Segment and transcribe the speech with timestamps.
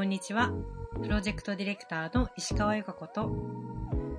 [0.00, 0.50] こんにちは。
[1.02, 3.30] プロジェクトディレクターの石川由香子と、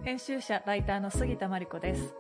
[0.04, 2.14] 編集者ライターの杉田真理子です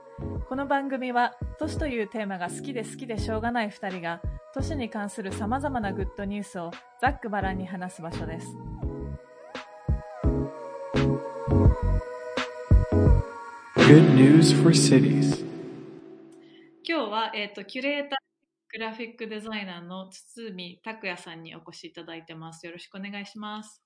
[0.49, 4.19] この番組は都市というテーマが好きで好きでしょうがない2人が
[4.55, 8.47] 都市に関するさまざまなグッドニュースをざっくばらんに話す場所です
[13.75, 15.46] Good news for cities.
[16.83, 18.21] 今日は、えー、とキュレーター
[18.74, 23.82] グラフィックデザイナーの堤拓也さんにお越しいただいてますよろしくお願いします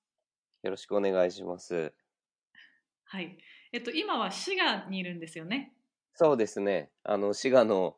[0.62, 1.94] よろしくお願いします。
[3.04, 3.38] はい
[3.72, 5.76] えっ、と今は滋賀にいるんですよね？
[6.14, 6.90] そうですね。
[7.04, 7.96] あの、滋賀の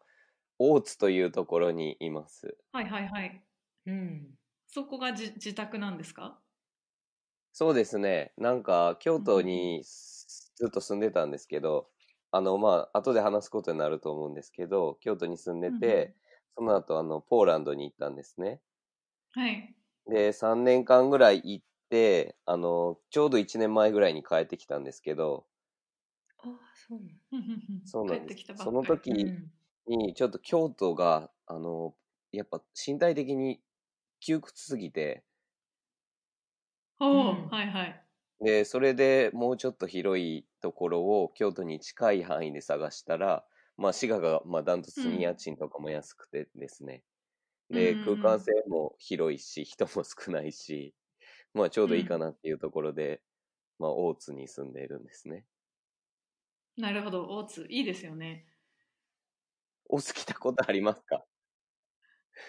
[0.58, 2.58] 大津というところにいます。
[2.72, 3.42] はいはいはい
[3.86, 4.38] うん。
[4.66, 6.42] そこがじ自宅なんですか？
[7.52, 8.32] そうですね。
[8.36, 11.88] なんか、京都にずっと住んでたんですけど、
[12.30, 16.14] あの、まあ、後で話すことになると思うんですけど、京都に住んでて、
[16.58, 18.60] その後、あの、ポーランドに行ったんですね。
[19.30, 19.74] はい。
[20.06, 25.46] で、3年間ぐらい行って、あの、ちょうど1年前ぐらいに帰ってきたんですけど、
[26.38, 27.00] ああ、そう
[27.84, 28.34] そうなんです。
[28.34, 28.70] 帰ってきたばっかり。
[28.70, 29.12] その時
[29.86, 31.96] に、ちょっと京都が、あの、
[32.32, 33.62] やっぱ身体的に
[34.20, 35.24] 窮屈すぎて、
[36.98, 38.08] ほう、うんはいはい。
[38.40, 43.46] で、それでもうちょっと広いところを京都に近い範囲で探したら、
[43.78, 47.04] まあ滋賀が、まあダントツに家賃とかも安くてですね。
[47.70, 48.20] で、うんうんうん。
[48.20, 50.94] 空間性も広いし、人も少ないし、
[51.54, 53.22] まあちょうどいいかなっていうところで、
[53.78, 55.46] まあ大津に住んでいるんですね。
[56.76, 57.28] なるほど。
[57.28, 58.46] 大津いいですよね。
[59.88, 61.24] 大津来たことありますか？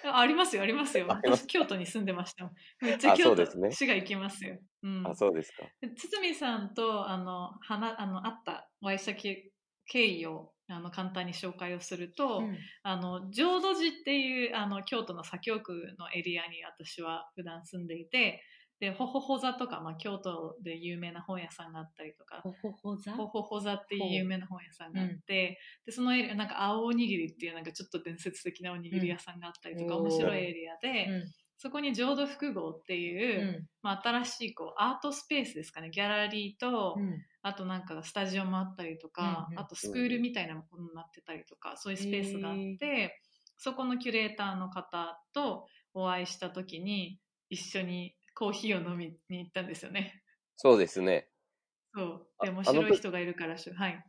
[0.04, 1.08] あありますよありますよ。
[1.10, 2.46] 私京都に住んでました。
[2.46, 5.64] よめっちゃあ京都、ね滋賀行きますよ、うん、あ、そうですか。
[5.82, 9.52] で堤さんとあの話あの会ったお会いした経
[9.86, 12.58] 経緯をあの簡単に紹介をすると、うん。
[12.84, 18.42] あの浄土寺っていうあの京都の左京区のエリアに私は普段住んでいて
[18.80, 23.12] でほほほ座とか、まあ、京都で有名な本屋さんがあったりとかほほほ座？
[23.12, 30.02] ほほほ座っていう有名な本屋さんがあって、でそのエリアなんか青おにぎりっていうなんかちょっと伝説的なおにぎり屋さんがあったりとか、うん。
[30.04, 31.24] 面白いエリアで、うん
[31.62, 43.22] そこに浄土複合っていう、まあ、新しいこうアートスペースですかねギャラリーと、うんあとなんかスタジオもあったりとか、うんうんあとスクールみたいなものになってたりとか、そういうスペースがあって、
[43.58, 47.18] そこのキュレーターの方とお会いした時に
[47.50, 50.22] 一緒にコーヒーを飲みに行ったんですよね。
[50.58, 51.30] そうですね。
[51.96, 52.28] そう。
[52.44, 54.06] で、あ面あの時白い人がいるからしゅ、はい。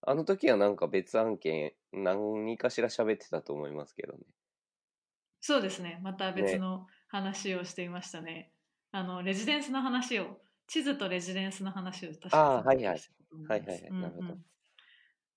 [0.00, 4.20] あの時はなんか別案件、何かしら喋ってたと思いますけどね。
[5.40, 6.00] そうですね。
[6.02, 8.52] また別の話をしていましたね。
[8.92, 14.38] あの、レジデンスの話を、地図とレジデンスの話を確かあーはいはいはいはいはいうんうんなるほど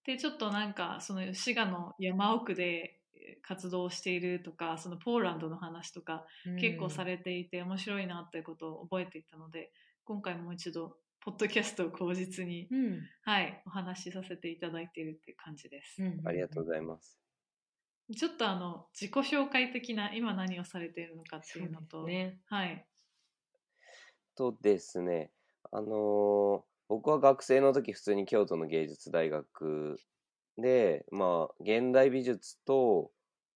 [0.06, 6.26] で、ちょっとなんか、その滋賀の山奥でえー活動しているとか、そのポーランドの話とか、
[6.60, 9.72] 結構されていて面白いなということを覚えていたので、
[10.04, 13.00] 今回もう一度、ポッドキャストを口実に、うん。
[13.24, 16.04] はい、お話しさせていただいているっていう感じです。
[16.04, 17.23] うんありがとうございます。
[18.16, 22.40] ちょっとあの、自己紹介的な今何をされているのかっていうのと、ね。
[22.46, 22.86] はい。
[24.36, 25.32] とですね、
[25.72, 29.98] あのー僕は学生の時普通に京都の芸術大学
[30.58, 33.12] で、まあ、現代美術と、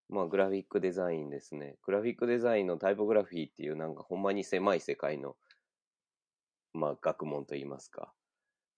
[0.10, 1.76] まあ、グラフィックデザインですね。
[1.86, 5.36] グラフィックデザインのタイポグラフィーっていうなんかほんまに狭い世界の、
[6.74, 8.12] まあ、学問といいますか、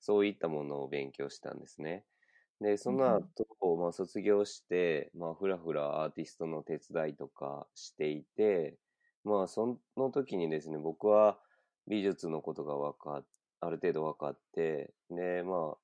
[0.02, 2.04] そういったものを勉強したんですね。
[2.62, 8.78] で、その後、まあ、卒業して、まあ、ふらふらアーティストの手伝いとかしていて、
[9.24, 11.40] まあ、その時にですね、僕は
[11.88, 13.26] 美術のことが分かっ
[13.62, 15.76] ある程度分かって、で、ま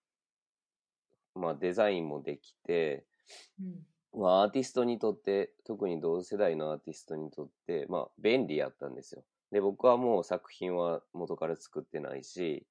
[1.35, 3.05] あ、まあ、デザインもできて、
[3.59, 9.23] うんまあ、アーティストにとって、特に同世代のアーティストにとって、まあ、便利やったんですよ。
[9.51, 12.65] で、僕はもう作品は元から作ってないし、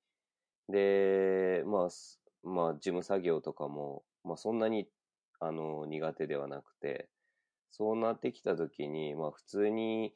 [0.70, 4.88] で、まあ、すまあ、事務作業とかも、まあ、そんなに、
[5.40, 7.08] あの、苦手ではなくて、
[7.70, 10.14] そうなってきたときに、まあ、普通に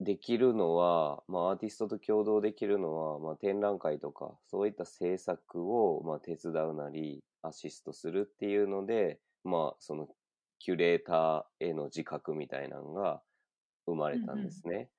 [0.00, 10.08] できるのは、まあ、アーティストと共同できるのは、まあ、展覧会とか、そういった制作を、まあ、手伝うなり、アシストするっていうので、まあ、その、
[10.58, 13.22] キュレーターへの自覚みたいなのが
[13.86, 14.90] 生まれたんですね。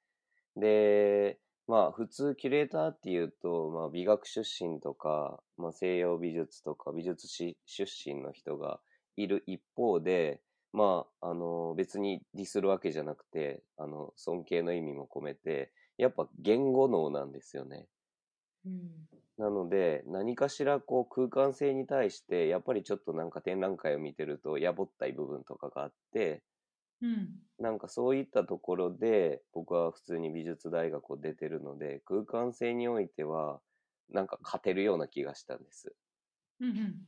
[0.56, 8.80] で、まあ、普通キュレーターっていうと、まあ、美学出身とか、まあ、西洋美術とか美術史出身の人が
[9.18, 10.42] いる一方で、
[10.72, 17.88] まあ、あの、別にディスるわけじゃなくて、あの、尊敬の意味も込めて、やっぱ言語能なんですよね。
[18.66, 26.42] うんなので、何かしらこう空間性に対して、やっぱりちょっとなんか展覧会を見てると、やぼったい部分とかがあって、
[27.02, 27.48] うん。
[27.60, 33.62] なんかそういったところで、僕は普通に美術大学を出てるので、空間性においては、
[34.10, 35.96] なんか勝てるような気がしたんです。
[36.60, 37.08] うんうん。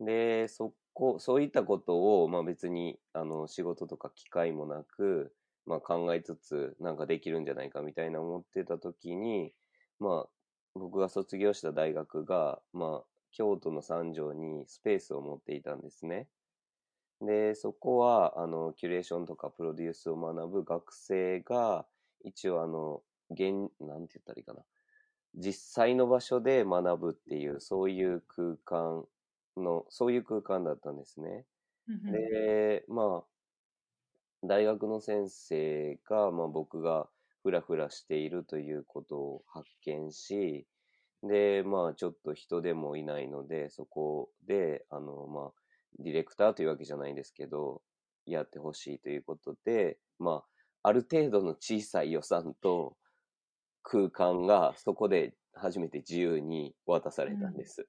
[0.00, 5.34] で、そこ、そういったことを、まあ別に、あの、仕事とか機会もなく、
[5.64, 9.54] まあ考えつつ、なんかできるんじゃないかみたいな思ってた時に、
[9.98, 10.30] まあ、
[10.74, 16.28] 僕が卒業した大学が、まあ、京都の三条にスペースを持っていたんですね。
[17.20, 21.88] で、そこは、あの、キュレーションとかプロデュースを学ぶ学生が、
[22.24, 24.64] 一応あの、現、なんて言ったらいいかな。
[25.34, 29.06] 実際の場所で学ぶっていう、そういう空間
[29.56, 31.46] の、そういう空間だったんですね。
[32.08, 33.28] で、まあ、
[34.42, 37.10] 大学の先生が、まあ僕が
[37.42, 40.66] ふらふらしているということを発見し、
[41.22, 45.62] で、まあちょっと人でもいないので、そこで、あの、まあ、
[45.98, 47.82] ディレクターというわけじゃないんですけど、
[48.26, 50.44] やってほしいということで、ま
[50.82, 52.96] あ、ある程度の小さい予算と
[53.82, 57.88] 空間がそこで初めて自由に渡されたんです。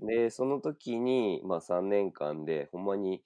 [0.00, 3.24] で、その時に、まあ3年間で、ほんまに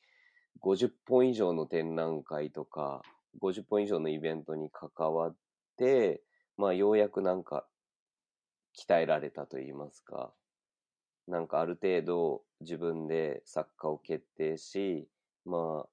[0.61, 3.03] 50本以上の展覧会とか、
[3.41, 5.37] 50本以上のイベントに関わっ
[5.77, 6.23] て、
[6.57, 7.69] まあようやくなんか
[8.79, 10.33] 鍛えられたと言いますか、
[11.27, 15.09] なんかある程度自分で作家を決定し、
[15.45, 15.91] まあ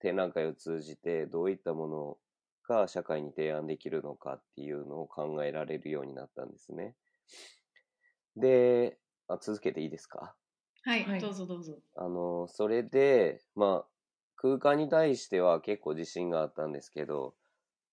[0.00, 2.18] 展覧会を通じてどういったもの
[2.68, 6.96] が社会に提案できるのかっていうのを考えられるようになったんですね。
[8.36, 8.98] で、
[9.28, 10.36] あ続けていいですか？
[10.84, 11.82] はい、はいどうぞどうぞ。
[11.94, 13.90] あの、それで、まあ、
[14.36, 17.34] 空間に対しては結構自信があったんですけど、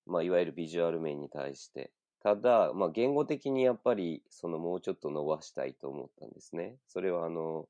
[0.05, 1.93] まあ、いわゆるビジュアル面に対して。
[2.21, 6.77] ただ、まあ、言語的にやっぱり、そのもうちょっと伸ばしたいと思ったんですね。
[6.87, 7.69] それはあの、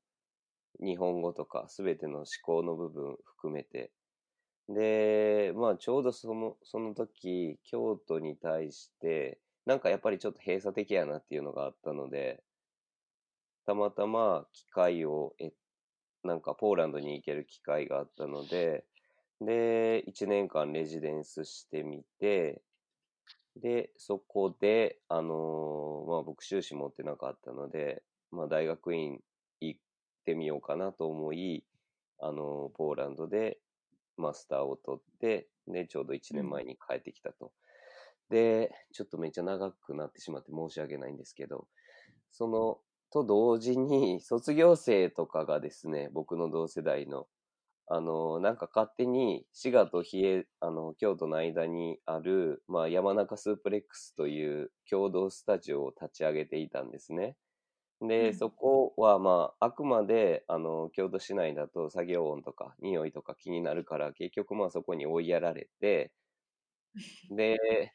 [0.80, 3.92] 日本語とかすべての思考の部分含めて。
[4.68, 12.42] で、まあ、ちょうどその、その時、京都に対して、なんかやっぱりちょっと閉鎖的やなっていうのがあったので、
[13.66, 15.54] たまたま機会を得
[16.24, 18.84] なんかポーランドに行ける機会があったので、
[19.40, 22.62] で、1年間レジデンスしてみて、
[23.56, 29.20] で、そこで、あのーまあ僕修士持ってなかったので、まあ大学院
[30.24, 31.64] ってみようかなと思い、
[32.18, 33.58] あのーポーランドで
[34.16, 37.52] マスターを取って、で、ちょうど1年前に帰ってきたと。
[38.30, 41.66] で、ちょっとめっちゃ長くなってしまって申し訳ないんですけど、
[42.30, 42.78] その、
[43.12, 47.26] と同時に、卒業生とかがですね、僕の同世代の、
[47.86, 57.36] あの、なんか勝手に、滋賀と比叡、あの、京都の間にある、まあ、山中スープレックスという共同スタジオを立ち上げていたんですね。
[58.00, 58.34] で、うん。
[58.34, 66.12] そこは、まあ、あくまで、あの、京都市内だと作業音とか匂いとか気になるから、結局まあそこに追いやられて、
[67.30, 67.92] で、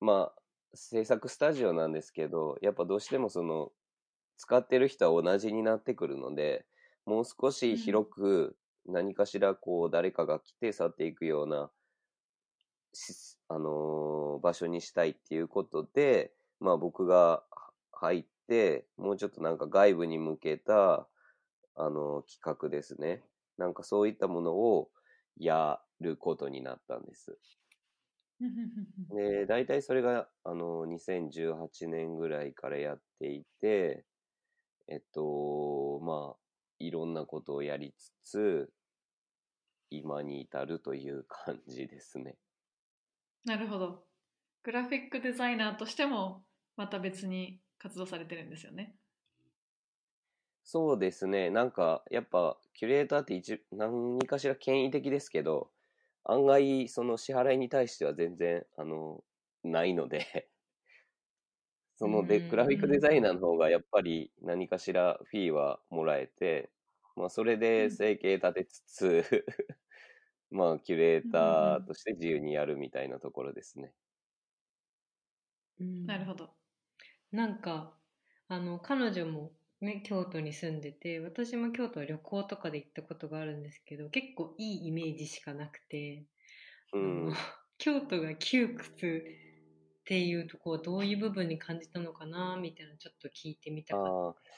[0.00, 0.42] まあ、
[0.74, 3.72] 制作スタジオなんですけど、やっぱどうしてもその、
[4.36, 6.66] 使ってる人は同じになってくるので、
[7.06, 11.72] もう少し広く何かしらこう誰かが来て去っていくような、
[12.92, 17.44] しあのー場所にしたいっていうことで、まあ僕が
[17.92, 18.30] 入って、
[18.96, 21.08] もうちょっとなんか外部に向けた、
[21.76, 23.22] あのー企画ですね。
[23.58, 24.90] なんかそういったものを
[25.36, 27.38] やることになったんです。
[29.10, 34.04] で、大体それが、あの、2018年ぐらいからやっていて、
[34.88, 36.36] えっと、まあ、
[36.78, 38.72] いろんなことをやりつつ、
[39.90, 42.36] 今に至るという感じですね。
[43.44, 44.04] なるほど。
[44.62, 46.44] グラフィックデザイナーとしても、
[46.76, 48.98] また別に活動されてるんですよね。
[50.64, 51.50] そうですね。
[51.50, 55.70] なんか、やっぱ、キュレーターって一、何かしら権威的ですけど、
[56.24, 59.24] 案外、その支払いに対しては全然、あの、
[59.64, 60.50] ないので、
[61.96, 66.70] そので、うんグラフィックデザイナーの方がやっぱり何かしらフィーはもらえて、
[67.16, 69.44] まあ、それで生計立てつつ、
[70.50, 73.94] まあ、キュレーターとして自由にやるみたいなところですね。
[75.80, 76.54] うんなるほど。
[77.30, 77.98] なんか、
[78.48, 86.26] あの、彼女もね、京都に住んでて、私も京都は旅行とかで行ったことがあるんですけど、結構いいイメージしかなくて、
[86.92, 87.32] あうんの。
[87.78, 89.24] 京都が窮屈
[90.00, 94.18] っていうところどういう部分に感じたのかなみたいなのちょっと聞いてみたかった。
[94.28, 94.48] あ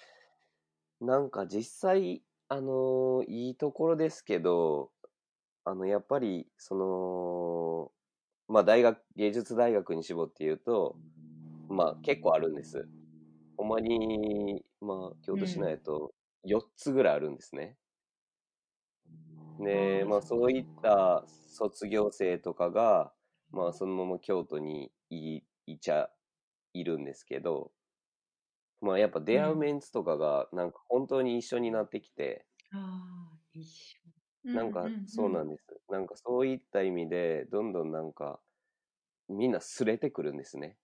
[1.01, 4.93] あ、なんか実際、あのーいいところですけど、
[5.65, 7.93] あの、やっぱり、その、
[8.49, 11.01] まあ大学、芸術大学に絞って言うと、
[11.71, 12.87] まあ結構あるんです。
[13.57, 17.79] ほんまに、まあ京都市内だと4つぐらいあるんですね。
[19.59, 23.13] で、まあそういった卒業生とかが、
[23.53, 26.11] まあそのまま京都にいいちゃ
[26.75, 27.73] いるんですけど、
[28.83, 32.79] まあやっぱ出会うメンツとかがなんか本当に一緒になってきて、あ
[33.35, 33.99] あ、一緒。
[34.53, 35.81] なんかそうなんです。
[35.89, 38.41] なんかそういった意味で、どんどんなんか
[39.29, 40.77] みんなすれてくるんですね。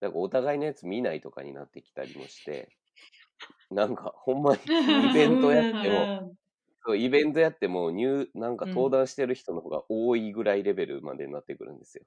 [0.00, 2.72] だからお互いのやつ見ないとかになってきたりもして、
[3.70, 4.60] なんかほんまに
[5.06, 6.12] イベントやっても、
[6.86, 12.04] そうイベントやっても入、なんか登壇してる人の方が多いぐらいレベルまでになってくるんですよ。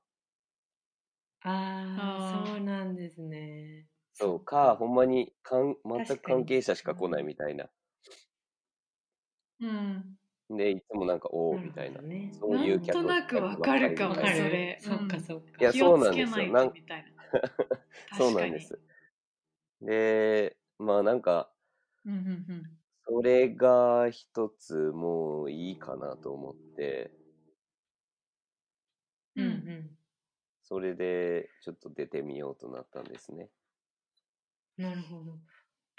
[1.42, 3.90] ああ、そうなんですね。
[4.14, 7.72] そうか、ほんまにかん全く関係者しか来ないみたいな。
[9.60, 10.20] うん。
[10.50, 12.02] で、いつもなんか、おおみたいな。
[12.02, 14.82] ねそういう客なんとなくわかるかもそれる。
[14.82, 15.62] そっかそっか。
[15.62, 17.19] いやそうなんですよなんとみたいな。
[18.12, 18.82] そうなんです。
[19.82, 21.54] で、まあなんか、
[22.06, 22.80] うんうんうん。
[23.06, 27.12] それが一つもういいかなと思って、
[29.36, 29.98] うんうん。
[30.62, 33.52] それでちょっと出てみようとなったんですね。
[34.78, 35.40] なるほど。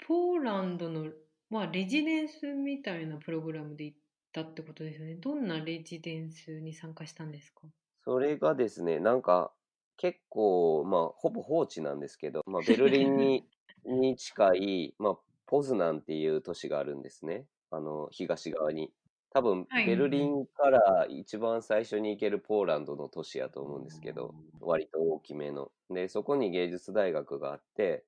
[0.07, 1.13] ポーランドの、
[1.49, 3.99] まあ、レジデンスみたいなプログラムで行っ
[4.33, 5.15] たってことですよね。
[5.15, 7.69] どんなレジデンスに参加したんですか？
[8.03, 9.55] それがですね、なんか
[10.01, 13.47] 結構、まあほぼ放置なんですけど、まあ ベルリンに
[13.85, 17.45] に近い、まあポズナンっていう都市があるんですね。
[17.69, 18.91] あの、東側に。
[19.29, 25.71] 多分、はいベルリンから一番最初に行けるポーランドの都市やと思うんですけど、割と大きめの。
[25.91, 28.03] で、そこに芸術大学があって、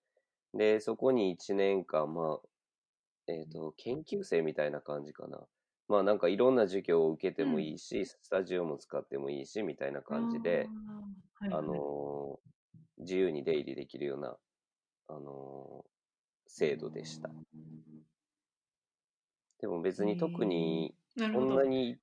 [0.55, 2.47] で、そこに1年間、まあ、
[3.27, 5.45] えっ、と、研究生みたいな感じかな。
[5.87, 11.59] まあなんかいろんな授業を受けてもいいし、スタジオも使ってもいいし、みたいな感じで、あー、はいはい。
[11.59, 12.49] あのー
[12.99, 14.37] 自由に出入りできるような、
[15.07, 15.89] あのー
[16.47, 17.35] 制度でした。
[19.59, 21.53] でも別に特に、そなるほど。
[21.53, 21.99] んなに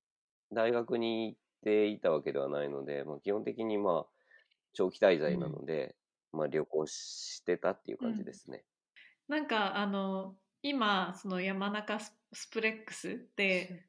[0.53, 4.13] 大学に行っていたわけではないので、まあ、基本的にまあ、
[4.73, 5.97] 長期滞在なので、
[6.33, 8.65] まあ旅行してたっていう感じですね。
[9.29, 13.87] なんかあの今その山中ススプレックスで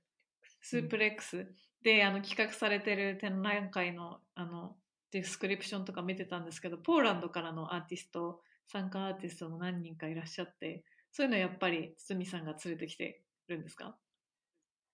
[0.61, 1.47] スープレックス
[1.83, 4.77] であの企画されてる展覧会のあの
[5.11, 13.97] description とか見てたんですけどポーランドからのアーティスト参加アーティストも何人かいらっしゃってそういうのやっぱり堤さんが連れてきてるんですか？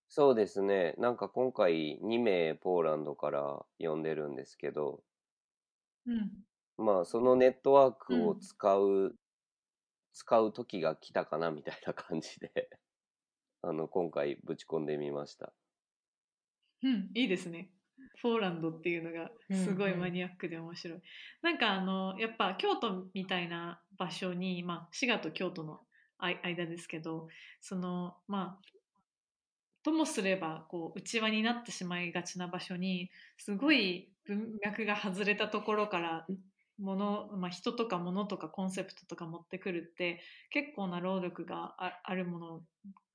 [0.08, 0.94] そうですね。
[0.98, 5.04] なんか今回2名ポーランドから呼んでるんですけど、
[6.06, 6.30] うん。
[6.78, 9.14] まあそのネットワークを使う、
[10.12, 12.70] 使う時が来たかなみたいな感じで、
[13.62, 15.52] あの今回ぶち込んでみました。
[16.82, 17.70] うん、いいですね。
[18.22, 21.00] ポーランドっていうのがすごいうんうんマニアックで面白い。
[21.42, 25.80] なんかあのやっぱ京都みたいな場所に、まあ、滋賀と京都の
[26.18, 27.28] 間ですけど
[27.60, 28.68] そのまあ
[29.82, 36.26] ともすればこう内輪になってしまいがちな場所にすごい文脈が外れたところから
[36.78, 40.20] もの、まあ、人とか物とかコンセプトとか持ってくるって
[40.50, 42.60] 結構な労力がああるもの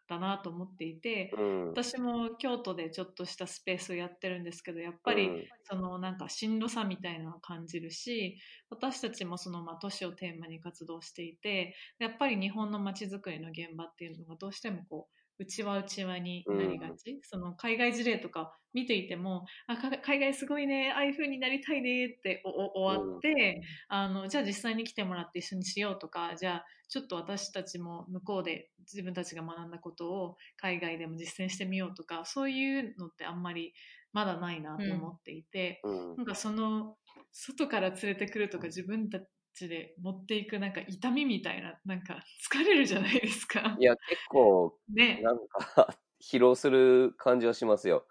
[0.07, 1.67] だなと思っていて、うん。
[1.69, 8.37] 私も京都でちょっとしたスペースをやってるんですけどやっぱり、うんそのなんか進路差みたいなのを感じるし
[8.69, 33.73] 私たちもそのまあ都市をテーマに活動していてやっぱり日本の街づくりの現場っていうのがどうしてもこう内輪内輪になりがち、その海外事例とか見ていてもあか海外すごいねああいう風になりたいねって終わって、あのじゃあ実際に来てもらって一緒にしようとかじゃあちょっと私たちも向こうで自分たちが学んだことを海外でも実践してみようとかそういうのってあんまり
[34.11, 36.15] まだないなと思っていて、うん。
[36.17, 36.95] なんかその
[37.31, 39.19] 外から連れてくるとか自分た
[39.53, 43.83] ちで持っていくなんか痛みみたいななんか疲れるじゃないですかい。
[43.83, 48.07] や、結構、ね、なんか、 疲労する感じはしますよ。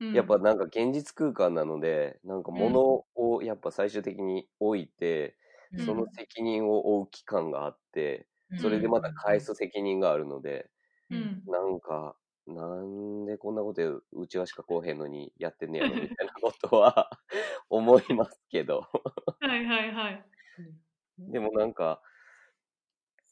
[0.00, 5.36] うんやっぱなんか現実空間なので、なんか物をやっぱ最終的に置いて、
[5.72, 10.70] うんその責任を負う期間があって、それでまた返す責任があるので、
[11.10, 17.10] うんなんか、なんでこんなことうちはしかこうへんのにやってんねやろみたいなことは
[17.70, 18.88] 思いますけど。
[19.40, 20.24] はいはいはい。
[21.30, 22.00] でもなんか、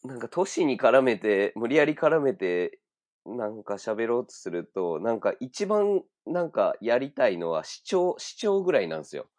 [0.05, 2.81] なんか都市に絡めて、無理やり絡めて、
[3.27, 9.31] なんか喋ろうとすると、なんか一番なんかやりたいのは市長、市長ぐらいなんですよ。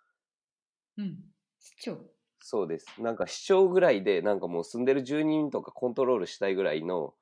[0.97, 1.19] うん
[1.59, 2.87] 市長そうです。
[3.01, 7.13] なんか市長ぐらいで、なんかもう住んでる住人とかコントロールしたいぐらいの、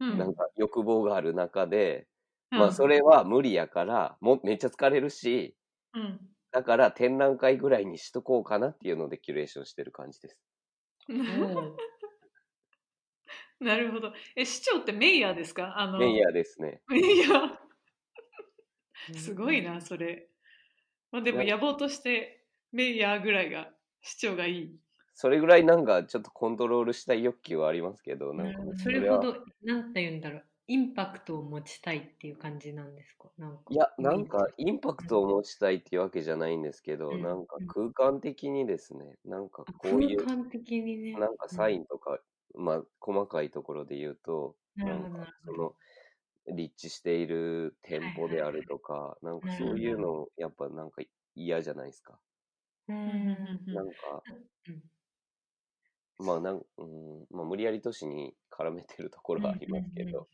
[0.00, 2.06] うんなんか欲望がある中で、
[2.52, 5.56] うんまあそれは無理やから、もめっちゃ疲れるし、
[5.94, 10.40] うんだから展覧会ぐらいにしとこうかなっていうのでキュレーションしてる感じです。
[13.60, 14.12] なるほど。
[14.36, 15.78] え、市長ってメイヤーですか？
[15.78, 16.80] あのメイヤーですね。
[16.88, 19.18] メイヤー。
[19.18, 20.28] すごいな、それ。
[21.10, 23.70] まあでも野望としてメイヤーぐらいが
[24.02, 24.76] 主張がいい。
[25.14, 33.32] それぐらいなんかちょっとコントロールしたい欲求はありますけど、なんかなるほどそれほど、なんて言うんだろう、インパクトを持ちたいっていう感じなんですか？
[33.38, 37.74] なんかいや、なんかインパクトを持ちたいっていうわけじゃないんですけど、うんなんかうん。
[37.74, 41.20] 空間的にですね、なんかあこういう、空間的にね。
[41.20, 42.20] なんかサインとか、
[42.54, 45.76] まあ細かいところで言うと、なるほどんかなるほその
[46.56, 51.02] 立地している店舗であるとか、なんかそういうのやっぱなんか
[51.34, 52.20] 嫌じゃないですか？
[52.88, 53.18] ううんん。
[53.72, 54.24] なんか、
[54.68, 54.90] うん
[56.18, 60.18] まあなん、うん、まあ無理やり都市に絡めてるところはありますけうんうんうん。
[60.18, 60.28] ど、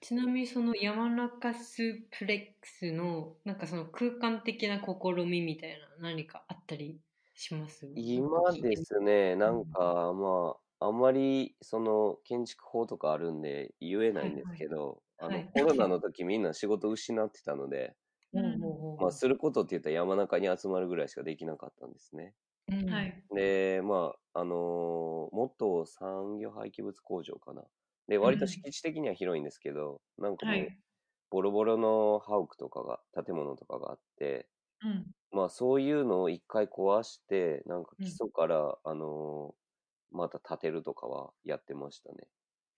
[0.00, 7.00] ちなみにその山中スープレックスのなんかその空間的な試みみたいな何かあったり
[7.34, 7.88] します？
[7.96, 15.38] 今ですね、なんかまあ、あんまりその建築法とかあるんで言えないんですけど、はいはい。
[15.38, 17.96] あのコロナの時みんな仕事失ってたので、
[18.98, 22.34] まあすることって言ったら山中に集まるぐらいしかできなかったんですね。
[22.68, 23.24] うんはい。
[23.34, 27.64] で、まあ、あのー元産業廃棄物工場かな。
[28.08, 30.84] で、割と敷地的には広いんですけど、なんかもうはい。
[31.30, 34.50] ボロボロの家屋とかが、建物とかがあって、
[34.82, 35.14] うん。
[35.32, 42.28] まあそういうのを一回壊して、なんかうん基礎から、あのーまた建てるとかはやってましたね。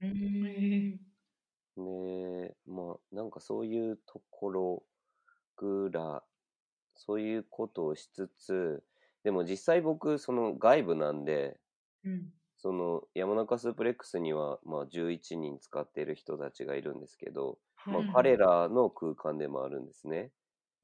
[0.00, 1.16] うん
[1.76, 4.86] で、まあなんかそういうところ
[5.56, 6.30] ぐらい、
[6.94, 8.84] そういうことをしつつ、
[9.26, 11.58] でも実際僕、その外部なんで、
[12.04, 20.30] うんその山中スープレックスには、まあ11人使っている人たちがいるんですけど、まあはい彼らの空間でもあるんですね。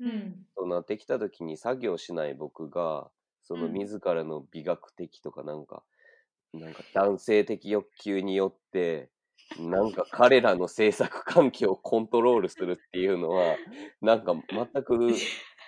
[0.00, 3.10] うんとなってきた時に作業しない僕が、
[3.44, 5.84] そのうん自らの美学的とかなんか、
[6.52, 9.08] なんか男性的欲求によって、
[9.60, 13.56] なんか彼らの制作環境をコントロールするっていうのは、
[14.00, 15.10] なんか全く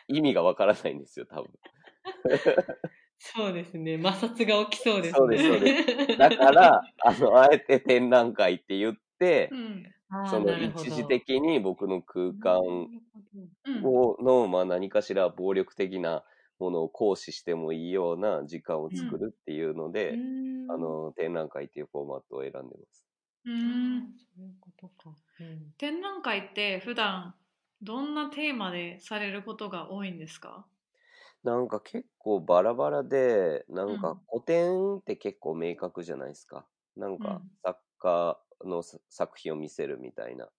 [0.08, 1.48] 意味がわからないんですよ、多分。
[3.18, 3.96] そうですね。
[3.96, 5.14] 摩擦が起きそうですね。
[5.14, 9.84] そうですそうでだから、 あの、あえて展覧会って言ってう、ん。
[10.24, 12.60] その一時的に僕の空間
[13.66, 13.84] うん。
[13.84, 16.24] をの、まあ、何かしら暴力的な
[16.58, 20.70] ものを行使してもいいような時間を作るっていうので、うん。
[20.70, 23.04] あの展覧会っていうフォーマットを選んでます。
[23.44, 24.16] うん。
[24.16, 25.74] そういうことか、うん。
[25.78, 27.34] 展覧会って普段
[27.82, 30.66] どんなテーマでされることが多いんですか？
[31.44, 36.68] なんか結構バラバラで、なんうんか古典って結構明確じゃないですか。
[36.96, 40.50] なんかうん作家のさ作品を見せるみたいな。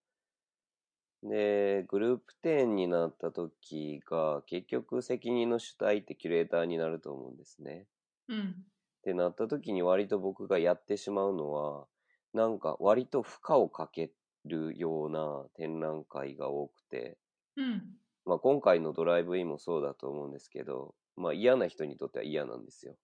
[1.23, 7.89] で、グループ展になった時が結局責任の主体ってキュレーターになると思うんですね。
[8.27, 8.65] うん。
[8.99, 11.87] ってなった時に割と僕がやってしまうのは、
[12.33, 17.17] なんか割と負荷をかけるような展覧会が多くて、
[17.55, 17.99] うん。
[18.25, 22.93] まあ今回のドライブインもそうだと思うんですけど、まあ嫌な人にとっては嫌なんですよ。
[22.93, 22.97] っ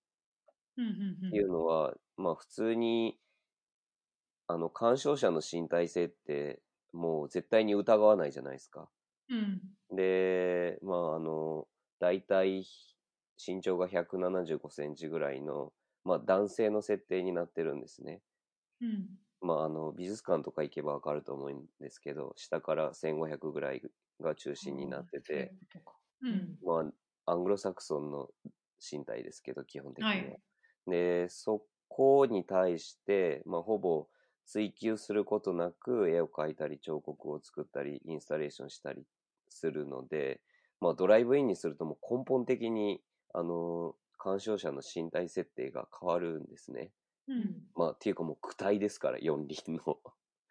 [1.30, 3.20] ていうのは、まあ普通に、
[4.48, 8.92] あの、鑑賞者の身体性ってもう絶対に疑わないじゃないですか。
[9.30, 9.78] うん。
[9.96, 11.68] で、まああの、
[12.00, 12.64] 大体
[13.46, 18.22] 身長が175センチぐらいの、まあ男性の設定になってるんですね。
[18.82, 19.20] うん。
[19.42, 23.82] まああの、美術館とか行けばわかると思うんですけど、下から1500ぐらい
[24.22, 25.54] が中心になってて。
[26.64, 28.30] まあアングロサクソンの
[28.80, 30.16] 身体ですけど、基本的には。
[30.16, 30.42] はい
[30.88, 34.08] で、そこに対して、まあ、ほぼ
[34.46, 39.04] 追求することなく絵を描いたり彫刻を作ったりインスタレーションしたり
[39.50, 40.42] するので、
[40.80, 43.02] まあ、ドライブインにするともう根本的に
[43.34, 46.92] あの鑑賞者の身体設定が変わるんですね。
[47.28, 47.64] うん。
[47.76, 49.98] まあっていうかもう躯体ですから四輪の。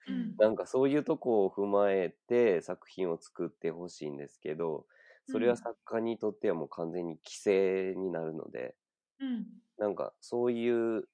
[0.06, 0.40] うん。
[0.40, 4.86] なんかそういうとこを踏まえて作品を作ってほしいんですけど、
[5.26, 8.76] それは作家にとってはもう完全に規制になるので、
[9.18, 9.62] うん。
[9.78, 11.08] なんかそういう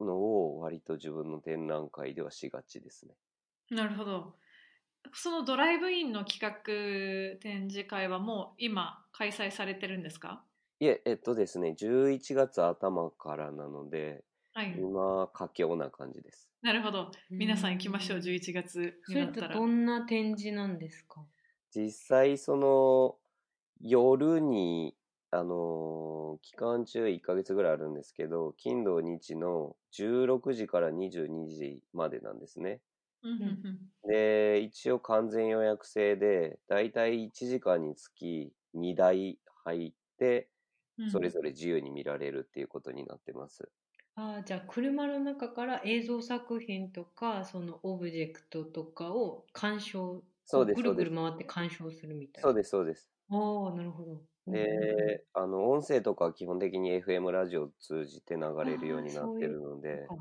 [0.00, 3.16] のを割と自分の展覧会ではしがちですね。
[3.70, 4.38] なるほど。
[5.14, 10.46] そのドライブインの企画展示会はもう今開催されてるんですか？
[10.80, 14.82] いえ、えっとですね、11月頭からなので、はい。
[14.82, 16.50] 今、佳境な感じです。
[16.62, 17.10] なるほど。
[17.38, 19.54] 皆さん行きましょう、11月それっになってたら。
[19.54, 21.26] どんな展示なんですか？
[21.74, 23.18] 実際、その、
[23.80, 24.96] 夜に、
[25.30, 32.82] あのー期間中1ヶ月ぐらいあるんですけど、金土日の16時から22時までなんですね。
[34.08, 40.50] で、一応完全予約制で、だいたい1時間につき2台入って、
[40.98, 43.70] うんそれぞれ自由に見られるっていうことになってます。
[44.14, 52.50] ああじゃあ車の中から映像作品とかそのオブジェクトとかを鑑賞そうですぐるぐる回って鑑賞するみたいな。
[52.50, 53.10] そうです、そうです。
[53.30, 54.26] ああ、なるほど。
[54.46, 60.12] で、あの、音声とかは基本的に FM ラジオを通じて流れるようになってるので、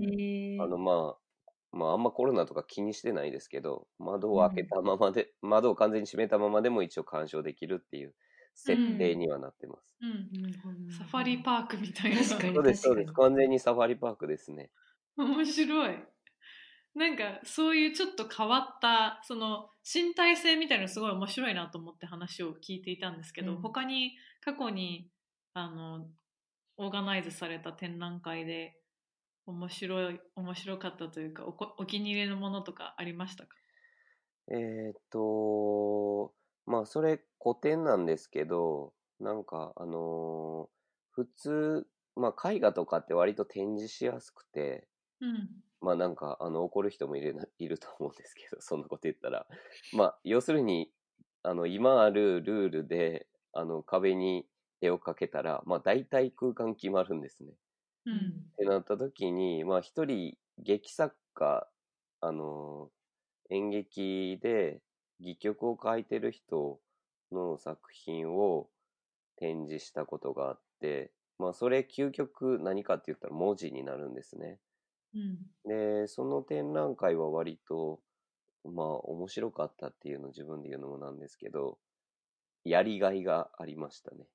[0.00, 8.14] へえあの、まあ、まあ、あんまコロナとか気にしてないですけど、窓を開けたままで、窓を完全に閉めたままでも一応鑑賞できるっていう
[8.58, 9.96] 設定にはなってます。
[10.98, 12.22] サファリパークみたいな。
[12.22, 13.12] 確かにそうです、そうです。
[13.12, 14.70] 完全にサファリパークですね。
[15.16, 15.96] 面白い。
[16.94, 25.08] なんかそういうちょっと変わったその身体性みたいなのすごい面白いなと思って話を聞いていたんですけど、うん他に過去に
[25.54, 26.08] あの
[26.76, 28.76] オーガナイズされた展覧会で
[29.46, 33.50] 面白い面白かったというかおこお気に入りのものとかありましたか？
[34.50, 36.32] えーっと、
[36.68, 40.78] まあ、それ古典なんですけど、なんか、あのー
[41.10, 44.88] 普通、まあ、絵画とかって割と展示しやすくて、
[45.20, 49.46] うんまあなんか、あの、怒る人もいるないると思うんですけど、そんなこと言ったら。
[49.92, 50.92] まあ、要するに、
[51.42, 54.48] あの、今あるルールで、あの、壁に
[54.80, 57.54] 絵を描けたら、まあ大体空間決まるんですね。
[58.04, 61.70] ううんんってなった時に、まあ一人劇作家、
[62.20, 62.90] あの、
[63.50, 64.82] 演劇で
[65.20, 66.80] 戯曲を書いてる人
[67.32, 68.70] の作品を
[69.36, 74.60] 展示したことがあって、まあそれ究極何かって言ったら文字になるんですね。
[75.14, 75.50] うん。
[75.64, 78.00] で、その展覧会は割と、
[78.64, 81.78] まあ面白かったっていうのを自分で言うのもなんですけど、
[82.64, 84.26] やりがいがありましたね。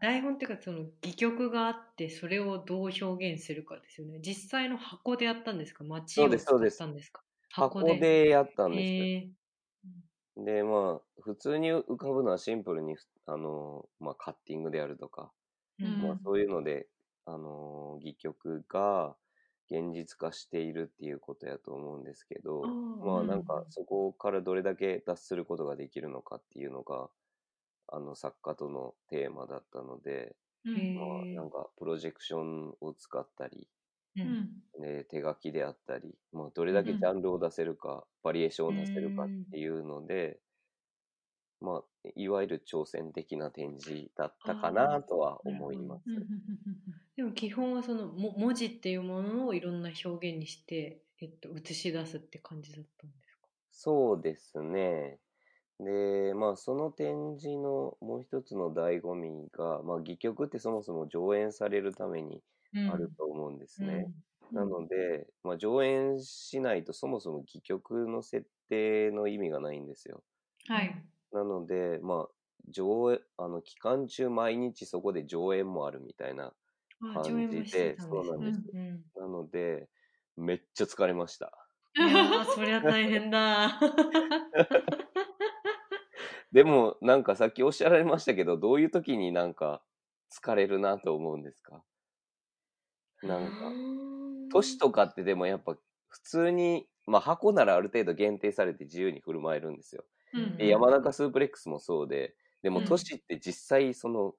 [0.00, 4.20] 台本っていうかその戯曲があってそれをどう表現するかですよね。
[4.20, 5.84] 実際の箱でやったんですか？
[5.84, 7.22] 街を使ったんですか？
[7.50, 8.06] 箱で。
[8.30, 8.94] やったんです。
[8.96, 9.32] へえ
[10.36, 15.32] で、まあ、普通に浮かぶのはシンプルに、あの、まあ、カッティングであるとか、
[15.78, 16.88] うんまあ、そういうので、
[17.26, 19.16] あの、戯曲が
[19.70, 27.10] 現実化しているっていうことやと思うんですけど、まあ、うんなんか、そこからどれだけ脱することができるのかっていうのが、
[27.88, 30.36] あの、作家とのテーマだったので、
[30.94, 33.68] まあ、えなんか、プロジェクションを使ったり、
[34.16, 34.62] ううん。
[34.80, 40.40] んで手書きであったり、まあ、どれだけジャンルを出せるか、バリエーションを出せるかっていうので、
[41.60, 46.28] まあ、いわゆる挑戦的な展示だったかなとは思います。
[47.16, 53.48] でも基本はそのも文字っていうものをいろんな表現にして、えっと、映し出すって感じだったんですか？
[53.72, 55.18] そうですね。
[55.80, 62.42] で、まあ、その展示のもう一つの醍醐味が、まあ、戯曲ってそもそも上演されるために
[62.86, 64.10] あると思うんですね。
[64.52, 70.22] なので、まあ、上演しないとそもそも戯曲の設定の意味がないんですよ。
[70.66, 71.04] はい。
[71.32, 72.34] なので、まあ、
[72.68, 76.54] 上映、あの、期間中毎日そこで上演もあるみたいな
[77.00, 78.60] あ感じで、そうなんです。
[78.72, 79.88] うんうんなので、
[80.36, 81.68] めっちゃ疲れました。
[82.54, 83.78] そりゃ大変だ。
[86.52, 89.82] でも、なんかさっきおっしゃられましたけど、どういう時になんか
[90.30, 91.82] 疲れるなと思うんですか？
[93.22, 93.76] なんか、
[94.50, 95.76] 年とかってでもやっぱ
[96.08, 100.04] 普通に、まあ箱ならある程度限定されて自由に振る舞えるんですよ。
[100.32, 104.34] うんで山中スープレックスもそうで、でもうん年って実際その、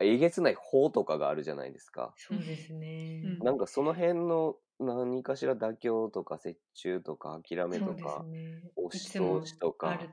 [0.00, 2.16] えげつない法とかがあるじゃないですか。
[2.16, 3.20] そうですね。
[3.22, 8.70] うんなんかその辺の何かしら妥協とか折衷とか諦めとか、ね。
[8.76, 10.10] 押し通しとか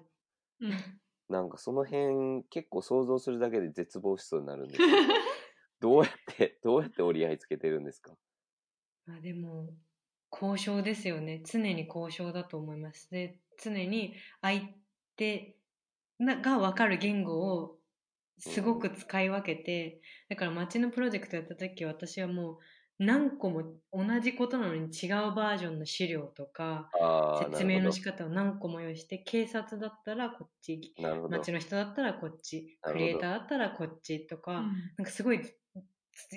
[1.30, 4.96] なんかその辺結構想像するだけで絶望しそうになるんですけ
[5.84, 8.18] どどうやって、 どうやって折り合いつけてるんですか？
[9.06, 9.76] まあでも
[10.32, 11.42] 交渉ですよね。
[11.46, 13.10] 常に交渉だと思います。
[13.12, 14.70] で常に相
[15.16, 15.60] 手
[16.20, 17.80] なが分かる言語を
[18.40, 22.60] すごく使い分けてだから街のプロジェクトやった時私はもう
[23.00, 26.94] 何個も同じことなのに違うバージョンの資料とか
[27.34, 31.50] 説明の仕方を何個も用意して警察だったらこっちなるほど。
[31.50, 34.94] 街の人だったらこっちクリエイターだったらこっちとか、うん。
[34.98, 35.42] なんかすごい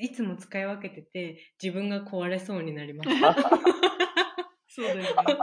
[0.00, 3.10] いつも使い分けてて自分が壊れそうになります。
[4.68, 5.06] そうだよね。
[5.14, 5.36] 確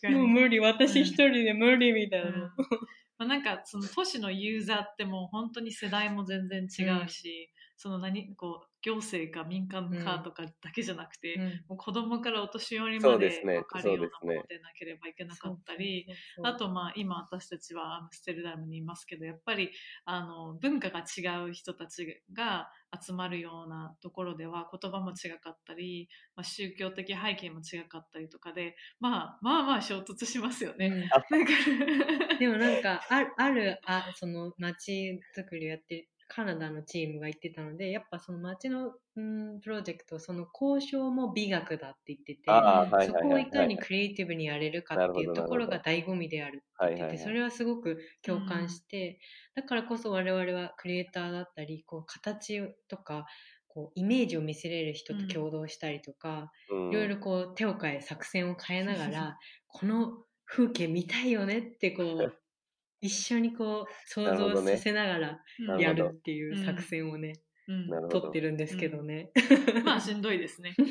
[0.00, 0.14] かに。
[0.14, 2.28] もう無理私一人で無理みたいな。
[2.28, 2.32] うん
[3.18, 19.70] まあ、なんかその都市のユーザーってもう本当に世代も全然違うし、その何こう行政か民間かとかだけじゃなくて、うんもう子供からお年寄りまでそうですね分かるようなものでなければいけなかったり、そうそうそうあとまあ今私たちはアムステルダムにいますけどやっぱり
[20.04, 30.86] あの文化が違う人たちが集まるようなところでは言葉も違かったり、まあ、宗教的背景も違かったりとかで、まあ、まあまあ衝突しますよね。
[30.86, 31.08] うん
[32.38, 43.76] でもなんかあるあるあその街づくりをやってるカナダのチームが言ってたので、やっぱその街の、うん、プロジェクト、その交渉も美学だって言ってて、そこをいかに。
[43.76, 49.20] クリエイティブにやれるかっていうところが醍醐味であるって言ってて、それはすごく共感して、
[49.54, 53.26] だからこそ我々はクリエイターだったり、こう形とか、
[53.68, 56.88] こうイメージを見せれる人と共同したりとか、うん。
[56.90, 62.41] いろいろこう手を変え作戦を変えながら この風景見たいよねってこう
[63.02, 65.80] 一緒にこう想像させながらうん。
[65.80, 67.34] やるっていう作戦をね、
[67.68, 67.88] うん。
[67.88, 68.20] なるほど。
[68.20, 69.30] 取ってるんですけどね。
[69.84, 70.74] まあしんどいですね。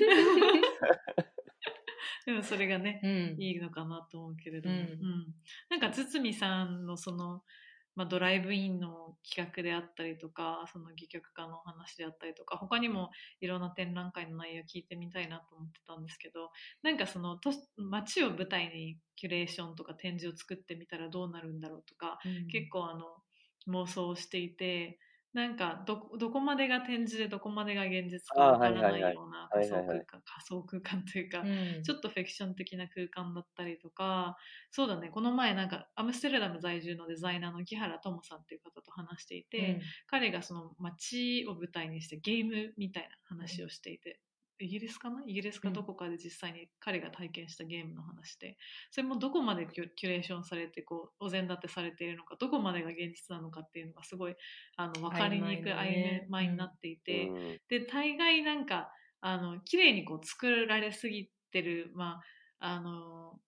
[2.25, 3.07] でもそれがね、う
[3.39, 3.41] ん。
[3.41, 5.33] いいのかなと思うけれども、うん。
[5.69, 7.43] なんか堤さんのその、
[7.95, 13.09] まあ、ドライブインの企画であったりとかその戯曲家のお話であったりとか他にも
[13.41, 16.51] いろんな展覧会の内容を聞いてみたいなと思ってたんですけど
[16.83, 22.17] なんかその都街を舞台にキュレーションとか展示を作ってみたらどうなるんだろうとか、
[22.51, 23.05] 結構あの
[23.67, 24.97] 妄想をしていて
[25.33, 30.05] なんかどどこまでが展示でどこまでが現実かわからないような仮想いはいはい。
[30.05, 31.83] 空間仮想空間というか、うん。
[31.83, 34.35] ちょっとフィクション的な空間だったりとか、
[34.71, 44.19] そうだね、この前なんかアムステルダム在住のデザイナーの木原智さんっていう方と話していて、彼がその街を舞台にしてゲームみたいな話をしていて、
[44.61, 45.21] イギリスかな？
[45.25, 48.57] イギリスかどこかで実際に彼が体験したゲームの話で、
[48.91, 54.35] それもどこまでキュレーションされてこうお膳立てされているのかどこまでが現実なのかっていうのがすごい
[54.77, 57.57] あの分かりにくい曖昧になっていて、うん。
[57.69, 58.89] で大概なんか
[59.21, 62.19] あの綺麗にこう作られすぎてる、ま
[62.59, 63.39] あ、あの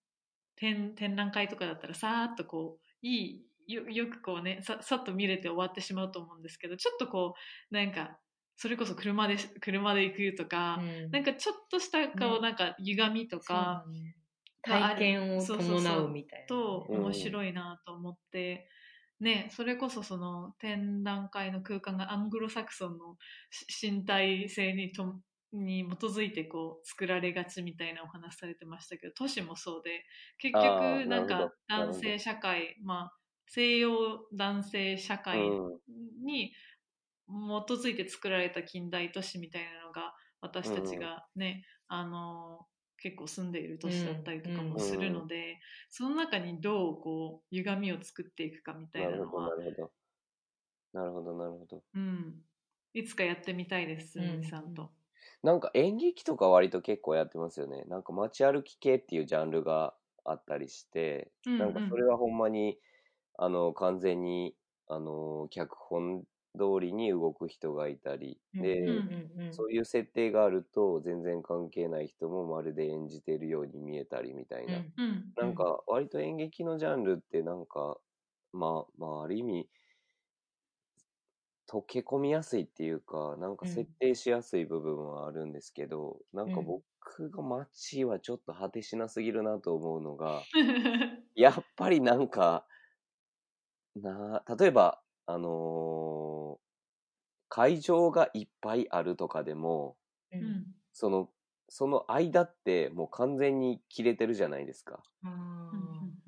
[0.56, 7.34] 展展覧会とかだったらさーっとこういいよよくこうねささっと見れて終わってしまうと思うんですけどちょっとこ
[7.71, 8.17] うなんか
[8.56, 11.12] それこそ車で車で行くとか、うん。
[11.12, 14.16] なんかちょっとしたこう、ねなんか歪みとか、ね。
[14.66, 16.10] まあ体験をそうそうそう伴う。
[16.10, 18.68] みたいなとうん面白いなと思って、
[19.20, 23.18] ね、それこそその展覧会の空間がアングロサクソンの
[23.52, 25.20] し身体性にと
[25.52, 30.04] に基づいてこう作られがちみたいなお話されてましたけど都市もそうで
[30.39, 33.13] 結あ局ーなんか男性社会まあ
[33.48, 33.92] 西洋
[34.34, 36.54] 男性社会うんに
[37.27, 42.65] 基づいて作られた近代都市みたいなのが私たちがね、あの
[42.97, 45.59] 結構住んでいる都市だったりとかもするので、
[45.89, 49.91] その中にどうこう歪みを作っていくかみたいなのはなるほど。
[50.93, 51.83] なるほど、なるほど。
[51.95, 52.36] うん、
[52.93, 54.91] いつかやってみたいです、うんみさんと。
[55.41, 57.83] なんか演劇とか割と結構やってますよね。
[57.88, 62.79] なんか街歩き系っていうジャンルがあったりして、うんうんなんかそれはほんまに、
[63.38, 64.55] あの、完全に、
[64.88, 66.23] あの、脚本
[66.58, 69.06] 通りに動く人がいたり、で、
[69.50, 74.86] そういう設定があると全然関係ない人もまるで演じてるように見えたりみたいな。
[75.36, 78.00] なんか割と演劇のジャンルってなんか、
[78.54, 79.70] まあ、まあある意味、
[81.68, 83.68] 溶け込みやすいっていうか、なんかうん。
[83.68, 86.78] 設定しやすい部分はあるんですけど、なんかうん。
[87.08, 90.48] 僕が街はちょっと果てしなすぎるなと思うのが、
[91.36, 92.68] やっぱりなんか、
[93.96, 96.33] な、例えば、あのー
[97.54, 99.98] 会場がいっぱいあるとかでも、
[100.32, 100.60] ううん。
[100.60, 101.32] んその、
[101.70, 105.04] その間ってもう完全に切れてるじゃないですか。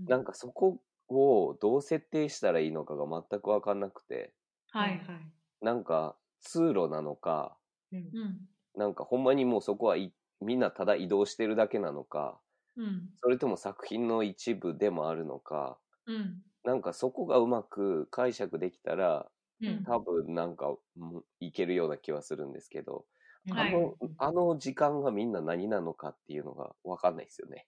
[0.08, 4.34] なんかそこをどう設定したらいいのかが全くわかんなくて、
[4.68, 5.32] はい、はい。
[5.60, 7.60] なんか通路なのか、
[7.92, 8.50] うんうん。
[8.76, 12.42] なんかほんまにもうそこはいみんなただ移動してるだけなのか、
[12.76, 13.16] うん。
[13.18, 16.44] それとも作品の一部でもあるのか、うん。
[16.64, 19.86] なんかそこがうまく解釈できたら、うん。
[19.86, 23.08] 多分なんかうんいけるような気はするんですけど、
[23.46, 23.56] はい。
[23.56, 27.68] あの、あの時間がみんな何なのかっていうのがわかんないですよね。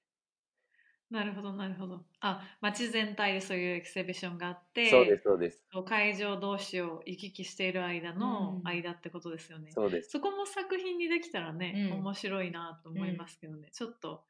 [1.10, 2.06] なるほどなるほど。
[2.20, 5.68] あ街全体でそういうエキシビションがあってそうです、そうです。
[5.86, 8.64] 会場同士を行き来している間のうん。
[8.64, 10.12] 間ってことですよね、そうです。
[10.12, 11.90] そこも作品にできたらね、うん。
[11.90, 14.26] 面白いなと思いますけどね、ちょっと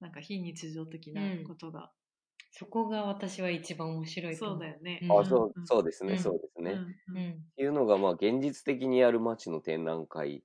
[0.00, 1.92] なんか非日常的なことが、
[2.50, 5.14] そこが私は一番面白いとそ思うだよね、う。
[5.14, 5.20] ん。
[5.20, 6.18] あ、そううん、そうですね、うん。
[6.18, 6.72] そうですね。
[6.74, 7.16] っうんうん。
[7.18, 7.50] うん。
[7.56, 10.44] ていうのが、まあ、現実的にやる街の展覧会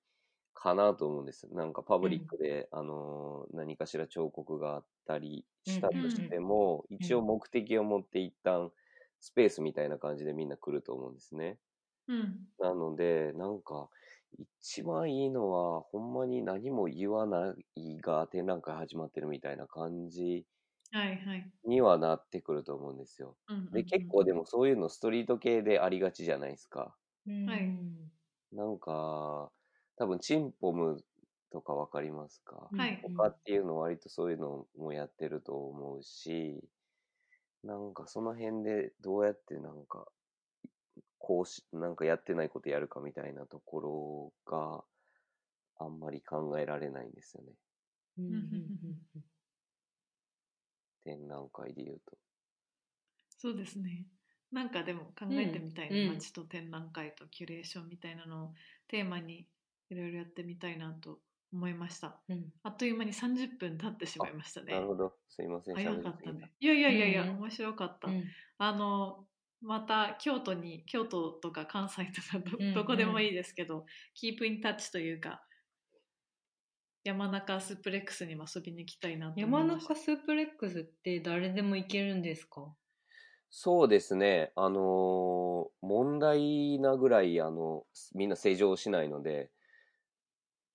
[0.53, 1.47] かなと思うんです。
[1.53, 8.71] なんかパブリックで、あのー何かしら彫刻があったりしたとしても、ん一応目的を持って一旦
[9.19, 11.59] スペースみたいな感じでみんな来ると思うんですね。
[12.07, 12.47] うん。
[12.59, 13.89] なので、なんか、
[14.37, 20.45] 一番いいのは、ほんまに何も言わないが展覧会始まってるみたいな感じ
[20.91, 23.37] はいはい、にはなってくると思うんですよ。
[23.47, 26.97] うんうんうんで、結構でもそういうのストリート系でありがちじゃないですか。
[27.25, 27.47] うん。
[27.49, 28.15] はい
[28.51, 29.51] なんか、
[29.97, 31.03] 多分チンポム
[31.51, 33.01] とかわかりますか、はい。
[33.01, 36.63] 他っていうの割とそういうのもやってると思うし、
[37.63, 40.09] なんかその辺でどうやってなんか、
[41.17, 44.85] こうし、なんかやってないことやるかみたいなところが
[45.77, 47.53] あんまり考えられないんですよね。
[48.17, 48.33] うんうん
[49.15, 49.25] うん
[51.05, 52.17] 展覧会で言うと。
[53.37, 54.05] そうですね。
[54.51, 58.53] なんかでも考えてみたいな、うんうん街と展覧会とキュレーションみたいなのを
[58.87, 59.45] テーマに
[59.89, 61.19] いろいろやってみたいなと
[61.53, 62.17] 思いました。
[62.27, 64.73] うんあっという間に30分経ってしまいましたね。
[64.73, 65.13] なるほど。
[65.29, 65.75] すいません。
[65.75, 66.51] 早かったね。
[66.59, 68.07] いやいやいやいや、うん面白かった。
[68.07, 68.23] うん
[68.57, 69.27] あの
[69.61, 72.39] また京都に京都とか関西とか
[72.73, 75.41] どこでもいいですけどキープインタッチというか
[77.05, 79.93] 山中スープレックスにも遊びに行きたいなと思山いました。
[79.93, 82.75] 中スープレックスって誰でも行けるんですか？
[83.49, 84.51] そうですね。
[84.55, 89.51] あのー問題なぐらい、あの、みんな正常しないので、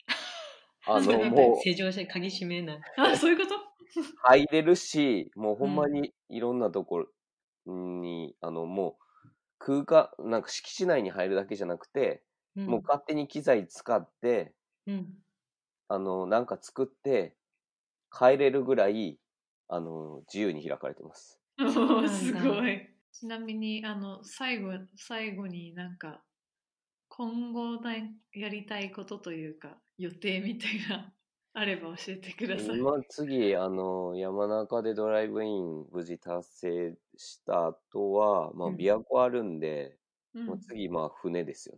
[0.86, 2.80] あの、もう、正常者鍵閉めない。
[2.96, 3.54] あそういうこと？
[4.22, 7.08] 入れるし、もうほんまにいろんなところ
[8.02, 9.04] に、あの、もう、
[9.58, 12.24] 空間、なんか敷地内に入るだけじゃなくて、
[12.56, 12.66] うん。
[12.66, 14.54] もう勝手に機材使って、
[14.86, 15.22] うん
[15.90, 17.36] あの、なんか作って、
[18.10, 19.20] 帰れるぐらい、
[19.68, 21.42] あの、自由に開かれてます。
[21.58, 22.88] おすごい。
[23.12, 26.24] ちなみにあの最後最後になんか
[27.08, 27.92] 今後だ
[28.32, 31.14] やりたいことというか予定みたいな
[31.54, 32.78] あれば教えてください。
[32.78, 38.76] 今次、あの、山中でドライブイン無事達成した後は、まあ、うん。
[38.76, 39.98] 琵琶湖あるんで、
[40.34, 40.46] うん。
[40.46, 41.76] もう次、まあ、船ですよ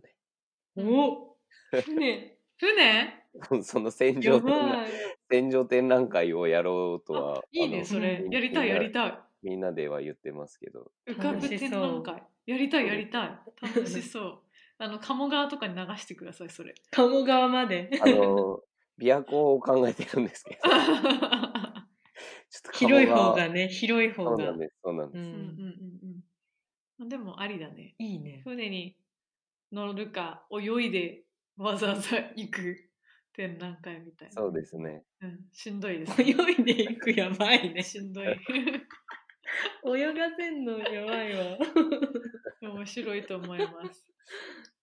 [0.76, 1.38] お
[1.78, 2.76] 船船？
[2.76, 3.26] ね。
[3.64, 4.54] その戦や場展。
[5.30, 9.18] 戦場展覧会をやろうとはあ、いいねそれうんやりたいやりたい。
[9.42, 10.92] みんなでは言ってますけど。
[11.06, 14.38] 浮かぶ展覧会やりたいやりたい楽しそう
[14.78, 17.90] あの鴨川とかに流してくださいそれ鴨川まで。
[18.00, 18.60] あの、
[19.00, 20.82] 琵琶湖を考えてるんですけど、 ちょっ
[22.64, 24.58] と鴨広い川方がね、広い方がそうなん。
[24.58, 25.22] です、そうなんです。
[25.22, 26.22] ううんうんうん
[27.00, 28.42] うんでもありだねいいね。
[28.44, 28.96] 船に
[29.72, 31.24] 乗るか泳いで
[31.56, 32.76] わざわざ行く
[33.34, 35.04] 展覧会みたいなそうですね。
[35.22, 37.82] うん、しんどいです、泳いでいくやばいね。
[37.82, 41.58] しんどい泳がせんのやばいわ。
[42.62, 44.06] 面白いと思います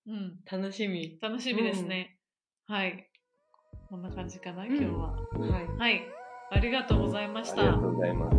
[0.08, 1.18] うん楽しみ。
[1.22, 2.18] 楽しみですね、
[2.68, 3.06] はい
[3.90, 5.78] こんな感じかな今日は、はい。
[5.78, 6.02] はい
[6.52, 8.38] ありがとうございましたありがとうございます。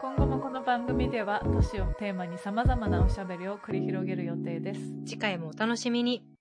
[0.00, 6.33] 今後もこの番組では都市をテーマにさまざまなおしゃべりを繰り広げる予定です次回もお楽しみに。